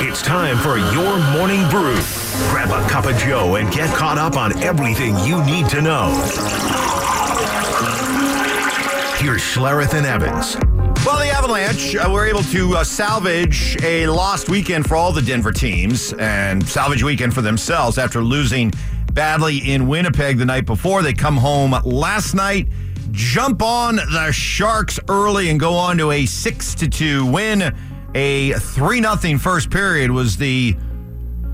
[0.00, 1.96] It's time for your morning brew.
[2.50, 6.08] Grab a cup of Joe and get caught up on everything you need to know.
[9.18, 10.56] Here's Schlereth and Evans.
[11.04, 15.22] Well, the Avalanche uh, were able to uh, salvage a lost weekend for all the
[15.22, 18.72] Denver teams and salvage weekend for themselves after losing
[19.12, 21.02] badly in Winnipeg the night before.
[21.02, 22.68] They come home last night,
[23.10, 27.74] jump on the Sharks early, and go on to a six to two win.
[28.14, 30.74] A three nothing first period was the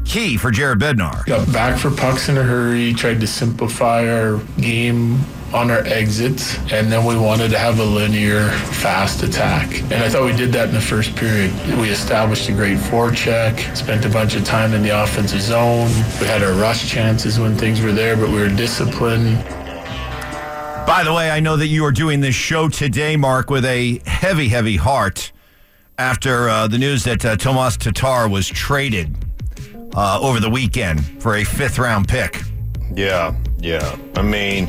[0.05, 1.25] key for Jared Bednar.
[1.27, 5.19] Got back for pucks in a hurry, tried to simplify our game
[5.53, 9.83] on our exits, and then we wanted to have a linear, fast attack.
[9.83, 11.53] And I thought we did that in the first period.
[11.79, 15.89] We established a great forecheck, spent a bunch of time in the offensive zone.
[16.21, 19.45] We had our rush chances when things were there, but we were disciplined.
[20.87, 24.01] By the way, I know that you are doing this show today, Mark, with a
[24.07, 25.33] heavy, heavy heart
[25.99, 29.15] after uh, the news that uh, Tomas Tatar was traded
[29.95, 32.43] uh, over the weekend for a fifth round pick.
[32.95, 33.97] Yeah, yeah.
[34.17, 34.67] I mean,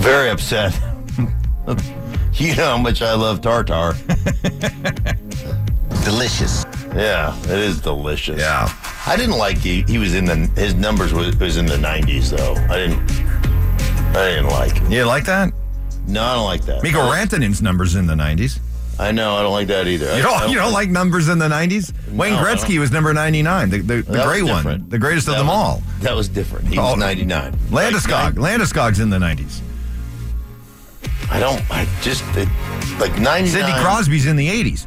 [0.00, 0.78] very upset.
[2.34, 3.94] you know how much I love tartar.
[6.04, 6.64] Delicious.
[6.94, 8.40] Yeah, it is delicious.
[8.40, 8.66] Yeah.
[9.06, 12.30] I didn't like he, he was in the his numbers was, was in the 90s
[12.30, 12.54] though.
[12.72, 12.98] I didn't
[14.16, 14.90] I didn't like it.
[14.90, 15.52] You like that?
[16.08, 16.82] No, I don't like that.
[16.82, 18.58] Mikko Rantanen's numbers in the 90s.
[19.00, 20.16] I know, I don't like that either.
[20.16, 21.92] You don't, you don't like numbers in the 90s?
[22.12, 24.90] Wayne No, I Gretzky was number 99, the, the, the That was one, different.
[24.90, 25.82] the greatest of That them was- all.
[26.00, 26.66] That was different.
[26.66, 27.52] He was Oh, 99.
[27.70, 28.36] Landeskog.
[28.38, 29.60] Like, Landeskog's in the 90s.
[31.30, 32.48] I don't, I just, it,
[32.98, 33.46] like 99.
[33.46, 34.86] Sidney Crosby's in the 80s.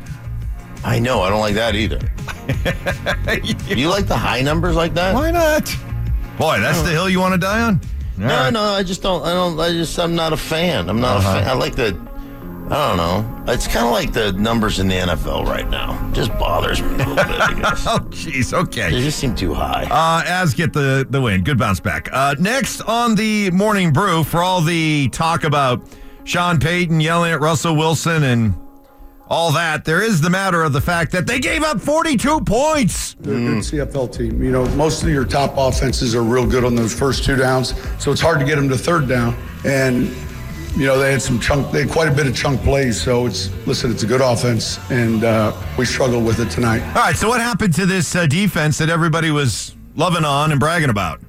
[0.83, 1.99] I know, I don't like that either.
[3.75, 5.13] you like the high numbers like that?
[5.13, 5.73] Why not?
[6.37, 7.79] Boy, that's the hill you want to die on?
[8.21, 8.53] All No, right.
[8.53, 9.23] no, I just don't.
[9.23, 9.59] I don't.
[9.59, 9.97] I just.
[9.99, 10.89] I'm not a fan.
[10.89, 11.29] I'm not Uh-huh.
[11.29, 11.49] a fan.
[11.49, 11.97] I like the.
[12.69, 13.51] I don't know.
[13.51, 16.09] It's kind of like the numbers in the NFL right now.
[16.13, 17.25] Just bothers me a little bit.
[17.27, 18.51] I guess Oh, jeez.
[18.51, 18.89] they Okay.
[18.91, 19.87] just seem too high.
[19.91, 21.43] Uh, as get the, the win.
[21.43, 22.07] Good bounce back.
[22.13, 25.85] Uh, next on the morning brew, for all the talk about
[26.23, 28.55] Sean Payton yelling at Russell Wilson and
[29.31, 33.15] all that, there is the matter of the fact that they gave up 42 points.
[33.21, 34.43] They're a good CFL team.
[34.43, 37.73] You know, most of your top offenses are real good on those first two downs,
[37.97, 39.33] so it's hard to get them to third down.
[39.63, 40.13] And
[40.75, 43.01] you know, they had some chunk, they had quite a bit of chunk plays.
[43.01, 46.85] So it's listen, it's a good offense, and uh, we struggled with it tonight.
[46.89, 50.59] All right, so what happened to this uh, defense that everybody was loving on and
[50.59, 51.21] bragging about?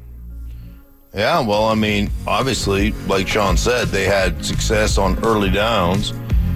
[1.15, 1.41] Yeah.
[1.41, 6.13] Well, I mean, obviously, like Sean said, they had success on early downs,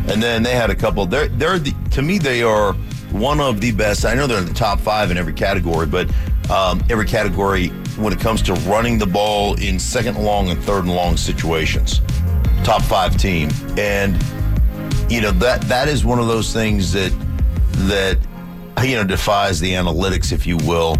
[0.08, 1.06] and then they had a couple.
[1.06, 2.74] They're they're the, to me they are
[3.12, 4.04] one of the best.
[4.04, 6.10] I know they're in the top five in every category, but
[6.50, 10.84] um, every category when it comes to running the ball in second long and third
[10.84, 12.00] and long situations,
[12.62, 14.22] top five team, and
[15.10, 17.12] you know that that is one of those things that
[17.88, 18.18] that
[18.84, 20.96] you know defies the analytics, if you will,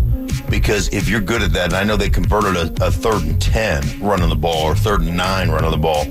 [0.51, 3.41] because if you're good at that, and I know they converted a, a third and
[3.41, 6.07] ten running the ball or third and nine running the ball,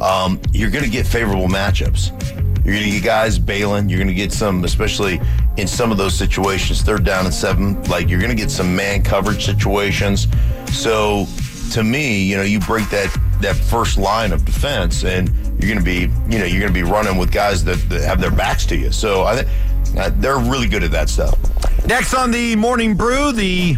[0.00, 2.39] um, you're going to get favorable matchups.
[2.64, 3.88] You're going to get guys bailing.
[3.88, 5.20] You're going to get some, especially
[5.56, 7.82] in some of those situations, third down and seven.
[7.84, 10.28] Like you're going to get some man coverage situations.
[10.72, 11.26] So,
[11.72, 15.28] to me, you know, you break that that first line of defense, and
[15.58, 16.00] you're going to be,
[16.30, 18.76] you know, you're going to be running with guys that, that have their backs to
[18.76, 18.92] you.
[18.92, 19.48] So, I think
[19.96, 21.38] uh, they're really good at that stuff.
[21.86, 23.76] Next on the morning brew, the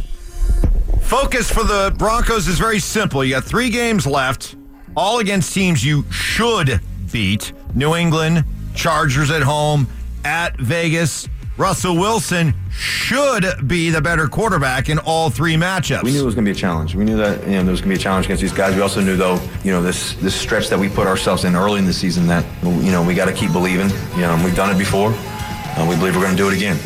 [1.00, 3.24] focus for the Broncos is very simple.
[3.24, 4.56] You got three games left,
[4.96, 6.80] all against teams you should
[7.12, 8.44] beat New England,
[8.74, 9.86] Chargers at home,
[10.24, 11.28] at Vegas.
[11.58, 16.02] Russell Wilson should be the better quarterback in all three matchups.
[16.02, 16.94] We knew it was going to be a challenge.
[16.94, 18.74] We knew that you know there was going to be a challenge against these guys.
[18.74, 21.78] We also knew though, you know, this this stretch that we put ourselves in early
[21.78, 23.90] in the season that you know we got to keep believing.
[24.16, 25.12] You know, we've done it before.
[25.14, 26.78] Uh, we believe we're going to do it again,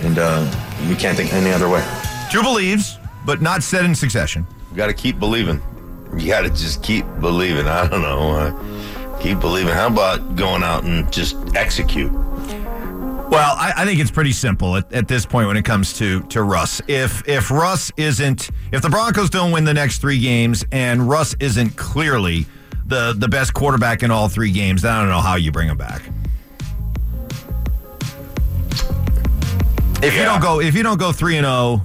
[0.00, 1.86] and uh, we can't think any other way.
[2.32, 4.46] Two believes, but not said in succession.
[4.70, 5.60] We got to keep believing.
[6.16, 7.66] You got to just keep believing.
[7.66, 8.30] I don't know.
[8.30, 9.72] Uh, keep believing.
[9.72, 12.12] How about going out and just execute?
[12.12, 16.20] Well, I, I think it's pretty simple at, at this point when it comes to
[16.28, 16.80] to Russ.
[16.86, 21.34] If if Russ isn't, if the Broncos don't win the next three games, and Russ
[21.40, 22.46] isn't clearly
[22.86, 25.68] the the best quarterback in all three games, then I don't know how you bring
[25.68, 26.02] him back.
[30.02, 31.84] If you don't go, if you don't go three and zero,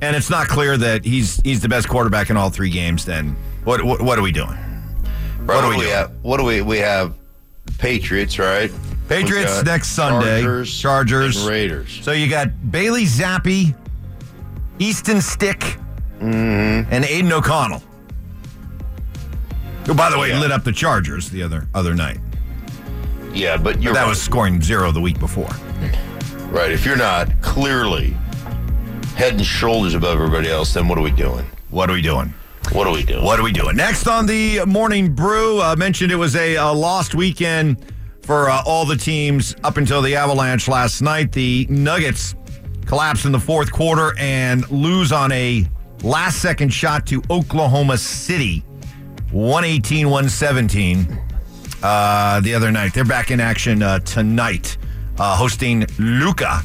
[0.00, 3.36] and it's not clear that he's he's the best quarterback in all three games, then
[3.64, 4.56] what what, what are we doing?
[5.56, 6.12] What, do we we have?
[6.22, 6.62] What do we?
[6.62, 7.14] We have
[7.78, 8.70] Patriots, right?
[9.08, 11.48] Patriots next Sunday, Chargers, Chargers.
[11.48, 12.00] Raiders.
[12.02, 13.74] So you got Bailey Zappe,
[14.78, 15.58] Easton Stick,
[16.20, 16.92] mm-hmm.
[16.92, 17.82] and Aidan O'Connell.
[19.86, 20.40] Who, by the way, Yeah.
[20.40, 22.18] lit up the Chargers the other other night.
[23.32, 24.08] Yeah, but you're That right.
[24.08, 25.50] was scoring zero the week before.
[26.50, 26.70] Right.
[26.72, 28.16] If you're not clearly
[29.16, 31.44] head and shoulders above everybody else, then what are we doing?
[31.70, 32.34] What are we doing?
[32.72, 33.24] What are we doing?
[33.24, 33.74] What are we doing?
[33.74, 37.84] Next on the morning brew, uh, mentioned it was a, a lost weekend
[38.22, 41.32] for uh, all the teams up until the Avalanche last night.
[41.32, 42.36] The Nuggets
[42.86, 45.66] collapse in the fourth quarter and lose on a
[46.04, 48.60] last second shot to Oklahoma City,
[49.32, 51.18] 118 117
[51.82, 52.94] uh, the other night.
[52.94, 54.78] They're back in action uh, tonight,
[55.18, 56.62] uh, hosting Luka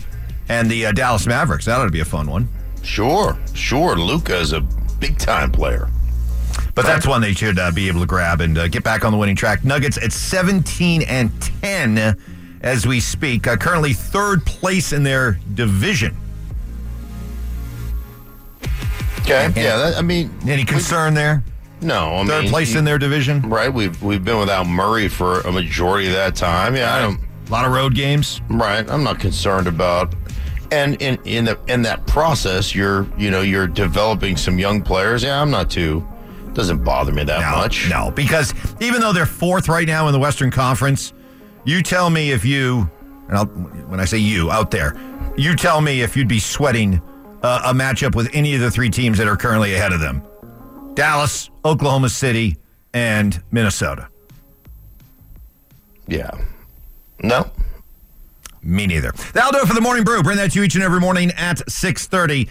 [0.49, 1.65] and the uh, Dallas Mavericks.
[1.65, 2.47] That ought to be a fun one.
[2.83, 3.95] Sure, sure.
[3.95, 4.61] Luka is a
[4.99, 5.87] big time player.
[6.73, 9.11] But that's one they should uh, be able to grab and uh, get back on
[9.11, 9.63] the winning track.
[9.63, 11.31] Nuggets at 17 and
[11.61, 12.17] 10
[12.61, 16.15] as we speak, uh, currently third place in their division.
[19.21, 19.51] Okay.
[19.55, 19.77] Yeah.
[19.77, 21.43] That, I mean, Any concern there?
[21.81, 22.15] no.
[22.15, 23.41] I Third mean, place you- in their division.
[23.49, 23.73] Right.
[23.73, 26.75] We've we've been without Murray for a majority of that time.
[26.75, 26.95] Yeah.
[26.95, 27.19] I don't.
[27.47, 28.41] A lot of road games.
[28.49, 28.89] Right.
[28.89, 30.13] I'm not concerned about.
[30.71, 35.23] And in in the in that process, you're you know you're developing some young players.
[35.23, 35.41] Yeah.
[35.41, 36.05] I'm not too.
[36.53, 37.89] Doesn't bother me that No, much.
[37.89, 41.11] no, because even though they're fourth right now in the Western Conference,
[41.65, 42.89] you tell me if you,
[43.27, 44.95] and I'll, when I say you out there,
[45.35, 47.01] you tell me if you'd be sweating
[47.43, 50.23] uh, a matchup with any of the three teams that are currently ahead of them
[50.93, 52.55] Dallas, Oklahoma City,
[52.93, 54.07] and Minnesota.
[56.07, 56.31] Yeah.
[57.21, 57.51] No.
[58.65, 59.11] Me neither.
[59.33, 60.23] That'll do it for the morning brew.
[60.23, 62.43] Bring that to you each and every morning at 6.30.